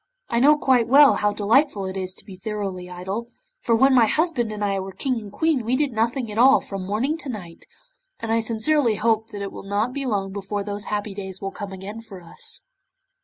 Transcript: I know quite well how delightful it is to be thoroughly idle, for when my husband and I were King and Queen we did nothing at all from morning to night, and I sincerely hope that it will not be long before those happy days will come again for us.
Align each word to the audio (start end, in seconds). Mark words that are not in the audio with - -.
I 0.29 0.39
know 0.39 0.57
quite 0.57 0.87
well 0.87 1.17
how 1.17 1.31
delightful 1.31 1.85
it 1.85 1.95
is 1.95 2.15
to 2.15 2.25
be 2.25 2.35
thoroughly 2.35 2.89
idle, 2.89 3.27
for 3.61 3.75
when 3.75 3.93
my 3.93 4.07
husband 4.07 4.51
and 4.51 4.65
I 4.65 4.79
were 4.79 4.91
King 4.93 5.19
and 5.21 5.31
Queen 5.31 5.63
we 5.63 5.75
did 5.75 5.91
nothing 5.93 6.31
at 6.31 6.39
all 6.39 6.59
from 6.59 6.87
morning 6.87 7.19
to 7.19 7.29
night, 7.29 7.65
and 8.19 8.31
I 8.31 8.39
sincerely 8.39 8.95
hope 8.95 9.27
that 9.29 9.43
it 9.43 9.51
will 9.51 9.61
not 9.61 9.93
be 9.93 10.07
long 10.07 10.33
before 10.33 10.63
those 10.63 10.85
happy 10.85 11.13
days 11.13 11.39
will 11.39 11.51
come 11.51 11.71
again 11.71 12.01
for 12.01 12.19
us. 12.19 12.65